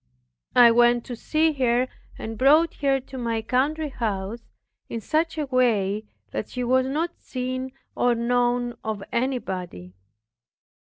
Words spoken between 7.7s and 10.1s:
or known of anybody.